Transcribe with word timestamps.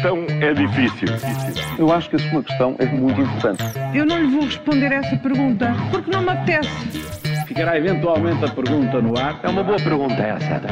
questão 0.00 0.24
é 0.40 0.54
difícil. 0.54 1.08
Eu 1.78 1.92
acho 1.92 2.08
que 2.08 2.16
a 2.16 2.30
sua 2.30 2.42
questão 2.42 2.74
é 2.78 2.86
muito 2.86 3.20
importante. 3.20 3.62
Eu 3.94 4.06
não 4.06 4.18
lhe 4.18 4.28
vou 4.28 4.44
responder 4.44 4.92
essa 4.92 5.14
pergunta 5.18 5.74
porque 5.90 6.10
não 6.10 6.22
me 6.22 6.30
apetece. 6.30 6.70
Ficará 7.46 7.76
eventualmente 7.76 8.42
a 8.42 8.48
pergunta 8.48 9.02
no 9.02 9.18
ar. 9.18 9.38
É 9.42 9.48
uma 9.48 9.62
boa 9.62 9.76
pergunta 9.76 10.14
essa. 10.14 10.62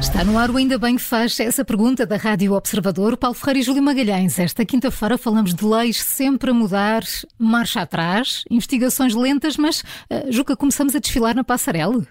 Está 0.00 0.24
no 0.24 0.38
ar 0.38 0.50
o 0.50 0.56
Ainda 0.56 0.78
Bem 0.78 0.96
que 0.96 1.02
faz 1.02 1.38
essa 1.40 1.62
pergunta 1.62 2.06
da 2.06 2.16
Rádio 2.16 2.54
Observador. 2.54 3.18
Paulo 3.18 3.34
Ferreira 3.34 3.58
e 3.58 3.62
Júlio 3.62 3.82
Magalhães. 3.82 4.38
Esta 4.38 4.64
quinta-feira 4.64 5.18
falamos 5.18 5.54
de 5.54 5.64
leis 5.66 6.00
sempre 6.00 6.50
a 6.50 6.54
mudar, 6.54 7.02
marcha 7.38 7.82
atrás, 7.82 8.44
investigações 8.50 9.14
lentas, 9.14 9.58
mas, 9.58 9.82
uh, 10.10 10.32
Juca, 10.32 10.56
começamos 10.56 10.96
a 10.96 10.98
desfilar 10.98 11.34
na 11.34 11.44
passarela. 11.44 12.02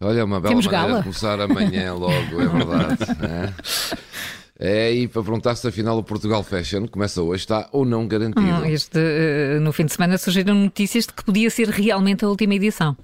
Olha, 0.00 0.20
é 0.20 0.24
uma 0.24 0.40
bela 0.40 0.50
Temos 0.50 0.66
maneira 0.66 0.86
gala. 0.86 0.98
de 0.98 1.04
começar 1.04 1.40
amanhã 1.40 1.94
logo, 1.94 2.40
é 2.40 2.46
verdade. 2.46 3.04
é? 3.24 4.04
É, 4.58 4.92
e 4.92 5.08
para 5.08 5.22
perguntar 5.22 5.56
se 5.56 5.66
afinal 5.66 5.98
o 5.98 6.04
Portugal 6.04 6.42
Fashion 6.44 6.86
começa 6.86 7.20
hoje, 7.20 7.42
está 7.42 7.68
ou 7.72 7.84
não 7.84 8.06
garantido. 8.06 8.40
Hum, 8.40 8.64
este, 8.66 8.98
eh, 8.98 9.58
no 9.60 9.72
fim 9.72 9.84
de 9.84 9.92
semana 9.92 10.16
surgiram 10.16 10.54
notícias 10.54 11.06
de 11.06 11.12
que 11.12 11.24
podia 11.24 11.50
ser 11.50 11.68
realmente 11.68 12.24
a 12.24 12.28
última 12.28 12.54
edição. 12.54 12.96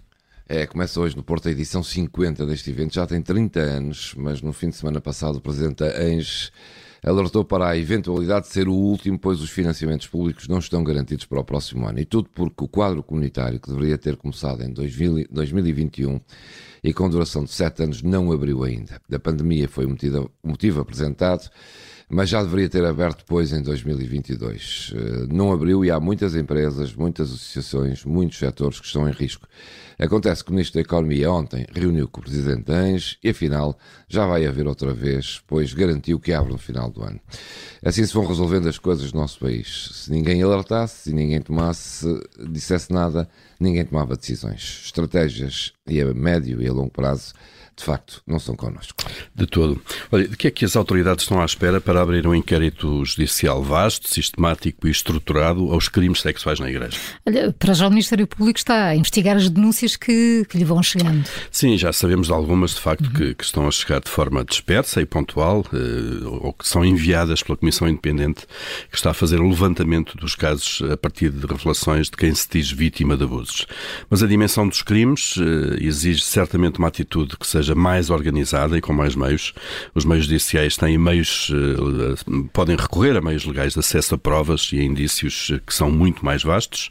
É, 0.49 0.67
começa 0.67 1.01
hoje 1.01 1.17
no 1.17 1.23
Porto 1.23 1.49
a 1.49 1.51
edição 1.51 1.83
50 1.83 2.47
deste 2.47 2.71
evento, 2.71 2.95
já 2.95 3.07
tem 3.07 3.21
30 3.21 3.61
anos, 3.61 4.15
mas 4.17 4.43
no 4.43 4.53
fim 4.53 4.69
de 4.69 4.77
semana 4.77 5.01
passado 5.01 5.37
o 5.37 5.41
Presidente 5.41 5.83
Ange 5.85 6.51
alertou 7.03 7.45
para 7.45 7.69
a 7.69 7.77
eventualidade 7.77 8.47
de 8.47 8.53
ser 8.53 8.69
o 8.69 8.75
último, 8.75 9.19
pois 9.19 9.41
os 9.41 9.51
financiamentos 9.51 10.07
públicos 10.07 10.49
não 10.49 10.59
estão 10.59 10.85
garantidos 10.85 11.25
para 11.25 11.41
o 11.41 11.45
próximo 11.45 11.87
ano. 11.87 11.99
E 11.99 12.05
tudo 12.05 12.29
porque 12.35 12.65
o 12.65 12.69
quadro 12.69 13.03
comunitário, 13.03 13.61
que 13.61 13.71
deveria 13.71 13.99
ter 13.99 14.17
começado 14.17 14.63
em 14.63 14.73
2000 14.73 15.27
2021 15.31 16.21
e 16.83 16.93
com 16.93 17.09
duração 17.09 17.45
de 17.45 17.51
7 17.51 17.83
anos, 17.85 18.03
não 18.03 18.33
abriu 18.33 18.65
ainda. 18.65 19.01
Da 19.09 19.19
pandemia 19.19 19.69
foi 19.69 19.87
o 19.87 19.91
motivo, 19.91 20.31
o 20.43 20.49
motivo 20.49 20.81
apresentado, 20.81 21.51
mas 22.11 22.29
já 22.29 22.43
deveria 22.43 22.69
ter 22.69 22.85
aberto 22.85 23.19
depois 23.19 23.53
em 23.53 23.63
2022. 23.63 24.93
Eh, 24.95 25.27
Não 25.33 25.53
abriu 25.53 25.85
e 25.85 25.91
há 25.91 26.01
muitas 26.01 26.35
empresas, 26.35 26.93
muitas 26.93 27.29
associações, 27.29 28.05
muitos 28.05 28.39
setores 28.39 28.81
que 28.81 28.87
estão 28.87 29.09
em 29.09 29.13
risco. 29.13 29.47
Acontece 29.99 30.43
que 30.43 30.51
o 30.51 30.55
Ministro 30.55 30.77
da 30.77 30.81
Economia 30.81 31.31
ontem 31.31 31.67
reuniu 31.75 32.09
com 32.09 32.21
o 32.21 32.25
Presidente 32.25 32.73
Ange 32.73 33.19
e 33.23 33.29
afinal 33.29 33.79
já 34.09 34.27
vai 34.27 34.47
haver 34.47 34.67
outra 34.67 34.95
vez, 34.95 35.43
pois 35.47 35.75
garantiu 35.75 36.19
que 36.19 36.33
abre 36.33 36.51
no 36.53 36.59
final 36.59 36.91
do 36.91 37.03
ano. 37.03 37.21
Assim 37.85 38.05
se 38.07 38.15
vão 38.15 38.25
resolvendo 38.25 38.67
as 38.67 38.79
coisas 38.79 39.13
no 39.13 39.21
nosso 39.21 39.39
país. 39.39 39.91
Se 39.93 40.11
ninguém 40.11 40.43
alertasse, 40.43 41.03
se 41.03 41.13
ninguém 41.13 41.41
tomasse, 41.43 42.07
dissesse 42.51 42.91
nada, 42.91 43.29
ninguém 43.61 43.85
tomava 43.85 44.17
decisões. 44.17 44.81
Estratégias 44.87 45.75
e 45.91 46.01
a 46.01 46.15
médio 46.15 46.63
e 46.63 46.69
a 46.69 46.73
longo 46.73 46.91
prazo, 46.91 47.35
de 47.81 47.87
facto, 47.87 48.23
não 48.27 48.39
são 48.39 48.55
connosco. 48.55 48.95
De 49.35 49.47
todo. 49.47 49.81
Olha, 50.13 50.29
de 50.29 50.37
que 50.37 50.49
é 50.49 50.51
que 50.51 50.65
as 50.65 50.77
autoridades 50.77 51.25
estão 51.25 51.41
à 51.41 51.45
espera 51.45 51.81
para 51.81 52.03
abrir 52.03 52.27
um 52.27 52.35
inquérito 52.35 53.03
judicial 53.05 53.63
vasto, 53.63 54.07
sistemático 54.09 54.87
e 54.87 54.91
estruturado 54.91 55.73
aos 55.73 55.89
crimes 55.89 56.21
sexuais 56.21 56.61
na 56.61 56.69
Igreja? 56.69 56.99
Olha, 57.27 57.55
para 57.59 57.73
já 57.73 57.87
o 57.87 57.91
Ministério 57.91 58.27
Público 58.27 58.59
está 58.59 58.89
a 58.89 58.97
investigar 58.97 59.37
as 59.37 59.49
denúncias 59.49 59.97
que, 59.97 60.45
que 60.49 60.59
lhe 60.59 60.65
vão 60.65 60.83
chegando. 60.83 61.27
Sim, 61.51 61.79
já 61.79 61.91
sabemos 61.93 62.27
de 62.27 62.35
algumas, 62.35 62.75
de 62.75 62.81
facto, 62.81 63.11
que, 63.11 63.35
que 63.35 63.45
estão 63.45 63.67
a 63.67 63.71
chegar 63.71 64.01
de 64.01 64.11
forma 64.11 64.45
dispersa 64.45 65.01
e 65.01 65.07
pontual, 65.07 65.65
eh, 65.73 66.25
ou 66.25 66.53
que 66.53 66.69
são 66.69 66.85
enviadas 66.85 67.43
pela 67.43 67.57
Comissão 67.57 67.89
Independente, 67.89 68.47
que 68.91 68.97
está 68.97 69.13
a 69.13 69.15
fazer 69.15 69.41
o 69.41 69.49
levantamento 69.49 70.19
dos 70.19 70.35
casos 70.35 70.83
a 70.91 70.99
partir 70.99 71.31
de 71.31 71.47
revelações 71.47 72.11
de 72.11 72.17
quem 72.17 72.35
se 72.35 72.47
diz 72.51 72.71
vítima 72.71 73.17
de 73.17 73.25
abusos. 73.25 73.67
Mas 74.11 74.23
a 74.23 74.27
dimensão 74.27 74.69
dos 74.69 74.83
crimes 74.83 75.37
eh, 75.39 75.80
exige 75.87 76.23
certamente 76.23 76.79
uma 76.79 76.89
atitude 76.89 77.37
que 77.37 77.47
seja 77.47 77.75
mais 77.75 78.11
organizada 78.11 78.77
e 78.77 78.81
com 78.81 78.93
mais 78.93 79.15
meios. 79.15 79.53
Os 79.95 80.05
meios 80.05 80.27
judiciais 80.27 80.77
têm 80.77 80.99
meios, 80.99 81.51
eh, 81.53 82.47
podem 82.53 82.77
recorrer 82.77 83.17
a 83.17 83.21
meios 83.21 83.45
legais 83.45 83.75
de 83.75 83.81
acesso 83.81 84.15
a 84.15 84.19
provas 84.19 84.71
e 84.73 84.81
a 84.81 84.83
indícios 84.83 85.53
que 85.67 85.75
são 85.75 85.91
muito 85.91 86.25
mais 86.25 86.43
vastos. 86.43 86.91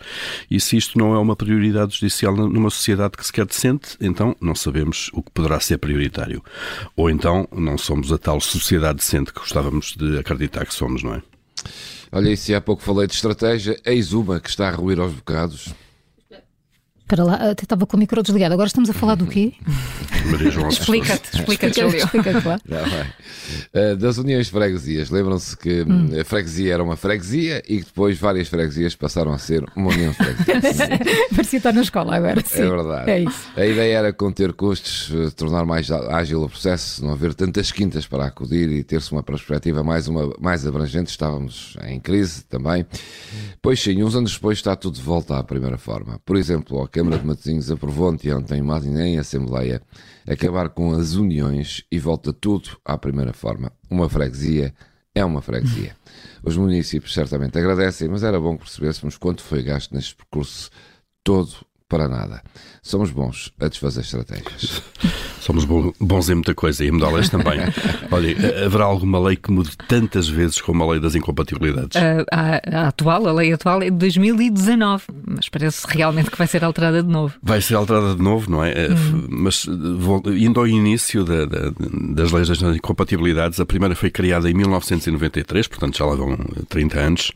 E 0.50 0.60
se 0.60 0.78
isto 0.78 0.98
não 0.98 1.14
é 1.14 1.20
uma 1.20 1.36
prioridade 1.36 1.96
judicial 1.96 2.36
numa 2.36 2.70
sociedade 2.70 3.18
que 3.18 3.26
se 3.26 3.34
quer 3.34 3.46
decente, 3.46 3.98
então 4.00 4.36
não 4.40 4.56
sabemos 4.56 5.10
o 5.14 5.22
que 5.22 5.32
poderá 5.32 5.60
ser 5.60 5.78
prioritário. 5.78 6.44
Ou 6.96 7.10
então 7.10 7.48
não 7.52 7.78
somos 7.78 8.12
a 8.12 8.18
tal 8.18 8.40
sociedade 8.42 9.00
decente 9.00 9.34
que 9.34 9.40
gostávamos 9.40 9.96
de 9.98 10.18
acreditar 10.20 10.66
que 10.66 10.74
somos, 10.74 11.04
não 11.04 11.16
é? 11.16 11.22
Olha, 12.12 12.30
e 12.32 12.38
se 12.38 12.56
há 12.56 12.62
pouco 12.62 12.82
falei 12.82 13.06
de 13.06 13.14
estratégia, 13.14 13.80
eis 13.86 14.14
uma 14.14 14.40
que 14.40 14.50
está 14.50 14.68
a 14.68 14.72
ruir 14.72 15.00
aos 15.00 15.14
bocados. 15.14 15.74
Para 17.10 17.24
lá, 17.24 17.34
até 17.50 17.64
estava 17.64 17.88
com 17.88 17.98
o 17.98 18.00
micro 18.00 18.22
desligado. 18.22 18.54
Agora 18.54 18.68
estamos 18.68 18.88
a 18.88 18.94
falar 18.94 19.16
do 19.16 19.26
quê? 19.26 19.54
Maria 20.32 20.52
João 20.52 20.70
Explica-te, 20.70 21.40
explica-te, 21.40 21.82
Júlio. 21.82 21.98
Explica-te 21.98 22.48
lá. 22.48 22.60
Uh, 23.74 23.96
das 23.96 24.20
uniões 24.20 24.46
de 24.46 24.52
freguesias, 24.52 25.10
lembram-se 25.10 25.58
que 25.58 25.82
hum, 25.82 26.12
a 26.20 26.24
freguesia 26.24 26.76
era 26.76 26.84
uma 26.84 26.96
freguesia 26.96 27.64
e 27.68 27.80
que 27.80 27.86
depois 27.86 28.20
várias 28.20 28.48
freguesias 28.48 28.96
passaram 28.96 29.34
a 29.34 29.40
ser 29.40 29.66
uma 29.76 29.90
união 29.90 30.12
de 30.12 30.18
freguesias. 30.18 30.78
Parecia 31.36 31.58
estar 31.58 31.74
na 31.74 31.82
escola 31.82 32.16
agora. 32.16 32.44
Sim. 32.46 32.62
É 32.62 32.70
verdade. 32.70 33.10
É 33.10 33.20
isso. 33.24 33.50
A 33.56 33.66
ideia 33.66 33.98
era 33.98 34.14
conter 34.14 34.54
custos, 34.54 35.12
eh, 35.12 35.32
tornar 35.32 35.66
mais 35.66 35.90
ágil 35.90 36.44
o 36.44 36.50
processo, 36.50 37.04
não 37.04 37.14
haver 37.14 37.34
tantas 37.34 37.72
quintas 37.72 38.06
para 38.06 38.26
acudir 38.26 38.70
e 38.70 38.84
ter-se 38.84 39.12
uma 39.12 39.24
perspectiva 39.24 39.84
mais, 39.84 40.08
uma, 40.08 40.32
mais 40.40 40.64
abrangente. 40.68 41.10
Estávamos 41.10 41.76
em 41.88 42.00
crise 42.00 42.44
também. 42.44 42.86
Pois 43.64 43.82
sim, 43.82 44.04
uns 44.04 44.16
anos 44.16 44.34
depois 44.34 44.60
está 44.60 44.76
tudo 44.76 44.94
de 44.94 45.02
volta 45.02 45.40
à 45.40 45.44
primeira 45.44 45.78
forma. 45.80 46.22
Por 46.24 46.38
exemplo, 46.38 46.84
a 46.84 46.88
Câmara 47.00 47.18
de 47.18 47.26
Matosinhos 47.26 47.72
aprovou 47.72 48.10
anteontem, 48.10 48.62
mas 48.62 48.84
nem 48.84 49.16
em 49.16 49.20
Assembleia, 49.20 49.82
acabar 50.28 50.68
com 50.68 50.92
as 50.92 51.14
uniões 51.16 51.82
e 51.90 51.98
volta 51.98 52.34
tudo 52.34 52.72
à 52.84 52.98
primeira 52.98 53.32
forma. 53.32 53.72
Uma 53.90 54.10
freguesia 54.10 54.74
é 55.16 55.24
uma 55.24 55.42
freguesia. 55.42 55.96
Os 56.44 56.58
municípios 56.58 57.14
certamente 57.14 57.58
agradecem, 57.58 58.10
mas 58.10 58.22
era 58.22 58.38
bom 58.38 58.58
que 58.58 58.66
percebêssemos 58.66 59.16
quanto 59.16 59.42
foi 59.42 59.64
gasto 59.64 59.96
neste 59.96 60.14
percurso 60.14 60.70
todo 61.24 61.52
para 61.88 62.08
nada. 62.10 62.44
Somos 62.84 63.12
bons 63.12 63.52
a 63.62 63.68
desfazer 63.70 64.02
estratégias. 64.02 64.84
Somos 65.42 65.64
bo- 65.66 65.96
bons 66.00 66.30
em 66.30 66.36
muita 66.36 66.54
coisa 66.54 66.84
e 66.84 66.90
em 66.90 66.92
mudar 66.92 67.10
leis 67.12 67.30
também. 67.30 67.60
Olha, 68.12 68.28
eh, 68.32 68.66
haverá 68.66 68.84
alguma 68.84 69.20
lei 69.20 69.36
que 69.38 69.50
mude 69.52 69.76
tantas 69.88 70.28
vezes 70.28 70.62
como 70.62 70.84
a 70.84 70.92
lei 70.92 71.00
das 71.00 71.16
incompatibilidades? 71.16 71.96
A, 71.96 72.26
a- 72.32 72.62
a 72.84 72.88
atual, 72.90 73.26
a 73.26 73.32
lei 73.32 73.52
atual 73.54 73.82
é 73.82 73.86
de 73.90 73.98
2019, 73.98 75.06
mas 75.30 75.48
parece 75.50 75.86
realmente 75.88 76.30
que 76.32 76.38
vai 76.38 76.48
ser 76.48 76.64
alterada 76.64 77.04
de 77.04 77.10
novo. 77.10 77.36
Vai 77.42 77.62
ser 77.62 77.76
alterada 77.76 78.16
de 78.16 78.22
novo, 78.22 78.50
não 78.52 78.64
é? 78.64 78.72
Eh, 78.72 78.92
f- 78.92 79.26
Mas 79.30 79.68
eh, 79.68 80.30
indo 80.38 80.60
ao 80.60 80.68
início 80.68 81.24
da- 81.24 81.46
da- 81.46 81.72
das 82.14 82.32
leis 82.32 82.48
das 82.50 82.62
incompatibilidades, 82.62 83.60
a 83.60 83.66
primeira 83.66 83.96
foi 83.96 84.10
criada 84.10 84.50
em 84.50 84.54
1993, 84.54 85.68
portanto 85.68 85.98
já 85.98 86.06
lá 86.06 86.16
vão 86.16 86.34
eh, 86.34 86.62
30 86.68 87.00
anos. 87.00 87.32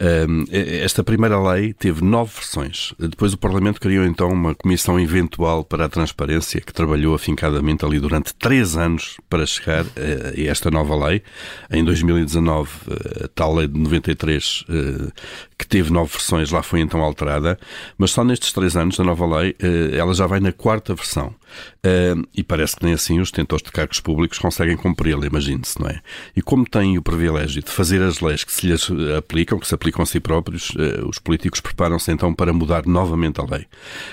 Ahm, 0.00 0.44
eh, 0.50 0.84
Esta 0.84 1.02
primeira 1.02 1.40
lei 1.40 1.72
teve 1.72 2.04
nove 2.04 2.32
versões. 2.34 2.92
Depois 2.98 3.32
o 3.32 3.38
Parlamento 3.38 3.80
criou 3.80 4.04
então 4.04 4.28
uma 4.30 4.54
comissão 4.54 4.98
eventual 5.00 5.64
para 5.64 5.86
a 5.86 5.88
transparência 5.88 6.60
que 6.60 6.72
trabalhou 6.72 7.14
afincadamente 7.14 7.84
ali 7.84 7.98
durante 7.98 8.34
três 8.34 8.76
anos 8.76 9.16
para 9.28 9.44
chegar 9.46 9.84
eh, 9.96 10.34
a 10.36 10.50
esta 10.50 10.70
nova 10.70 10.94
lei. 11.08 11.22
Em 11.70 11.82
2019, 11.84 12.68
eh, 12.90 13.24
a 13.24 13.28
tal 13.28 13.54
lei 13.54 13.66
de 13.68 13.78
93, 13.78 14.64
eh, 14.68 15.12
que 15.58 15.66
teve 15.66 15.92
nove 15.92 16.12
versões, 16.12 16.50
lá 16.50 16.62
foi 16.62 16.80
então 16.80 17.00
alterada, 17.00 17.58
mas 17.98 18.12
só 18.12 18.22
nestes 18.22 18.52
três 18.52 18.76
anos 18.76 18.96
da 18.96 19.02
nova 19.02 19.26
lei 19.38 19.56
eh, 19.60 19.96
ela 19.98 20.14
já 20.14 20.26
vai 20.26 20.38
na 20.38 20.52
quarta 20.52 20.94
versão. 20.94 21.34
Eh, 21.82 22.14
E 22.34 22.42
parece 22.42 22.76
que 22.76 22.84
nem 22.84 22.94
assim 22.94 23.20
os 23.20 23.30
detentores 23.30 23.62
de 23.64 23.70
cargos 23.72 24.00
públicos 24.00 24.38
conseguem 24.38 24.76
cumpri-la, 24.76 25.26
imagine-se, 25.26 25.80
não 25.80 25.88
é? 25.88 26.00
E 26.36 26.42
como 26.42 26.64
têm 26.68 26.96
o 26.98 27.02
privilégio 27.02 27.62
de 27.62 27.70
fazer 27.70 28.02
as 28.02 28.20
leis 28.20 28.44
que 28.44 28.52
se 28.52 28.66
lhes 28.66 28.88
eh, 28.90 29.16
aplicam, 29.16 29.58
que 29.58 29.66
se 29.66 29.74
aplicam 29.74 30.02
a 30.02 30.06
si 30.06 30.20
próprios, 30.20 30.72
eh, 30.78 31.00
os 31.06 31.18
políticos 31.18 31.60
preparam-se 31.60 32.10
então 32.12 32.32
para 32.34 32.52
mudar 32.52 32.86
novamente 32.86 33.40
a 33.40 33.44
lei. 33.44 33.66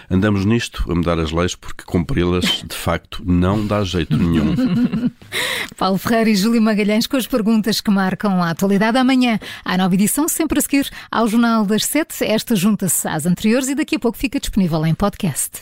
Andamos 0.10 0.46
nisto 0.46 0.86
a 0.90 0.96
mudar 0.96 1.20
as 1.20 1.32
leis 1.32 1.56
porque 1.56 1.84
cumpri-las, 1.86 2.64
de 2.68 2.76
facto, 2.76 3.22
não 3.26 3.66
dá 3.66 3.84
jeito 3.84 4.16
nenhum. 4.18 4.56
Paulo 5.78 5.98
Ferreira 5.98 6.30
e 6.30 6.36
Júlio 6.36 6.62
Magalhães 6.62 7.08
com 7.08 7.18
as 7.18 7.28
perguntas 7.28 7.82
que 7.82 7.92
marcam 7.92 8.42
a 8.42 8.50
atualidade 8.50 8.98
amanhã. 8.98 9.40
Há 9.64 9.78
nova 9.78 9.94
edição, 9.94 10.28
sempre 10.28 10.60
a 10.60 10.62
seguir 10.62 10.90
ao 11.12 11.28
Jornal 11.28 11.66
das 11.66 11.86
Sete. 11.86 12.24
Esta 12.24 12.56
junta-se 12.56 13.08
às 13.08 13.26
anteriores 13.26 13.68
e 13.68 13.76
daqui 13.76 13.96
a 13.96 14.00
pouco 14.00 14.18
fica 14.18 14.40
disponível 14.40 14.86
em 14.86 14.94
podcast. 14.96 15.62